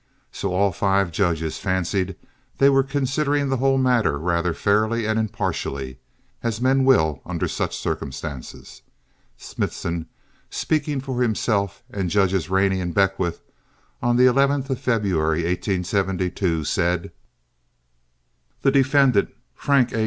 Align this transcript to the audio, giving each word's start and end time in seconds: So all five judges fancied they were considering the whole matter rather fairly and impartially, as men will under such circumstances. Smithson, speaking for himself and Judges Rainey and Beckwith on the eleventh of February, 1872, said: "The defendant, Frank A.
So 0.31 0.51
all 0.55 0.71
five 0.71 1.11
judges 1.11 1.59
fancied 1.59 2.15
they 2.57 2.69
were 2.71 2.81
considering 2.81 3.49
the 3.49 3.57
whole 3.57 3.77
matter 3.77 4.17
rather 4.17 4.51
fairly 4.51 5.05
and 5.05 5.19
impartially, 5.19 5.99
as 6.41 6.59
men 6.59 6.85
will 6.85 7.21
under 7.23 7.47
such 7.47 7.77
circumstances. 7.77 8.81
Smithson, 9.37 10.07
speaking 10.49 11.01
for 11.01 11.21
himself 11.21 11.83
and 11.91 12.09
Judges 12.09 12.49
Rainey 12.49 12.81
and 12.81 12.95
Beckwith 12.95 13.41
on 14.01 14.15
the 14.15 14.25
eleventh 14.25 14.71
of 14.71 14.79
February, 14.79 15.43
1872, 15.43 16.63
said: 16.63 17.11
"The 18.63 18.71
defendant, 18.71 19.29
Frank 19.53 19.93
A. 19.93 19.99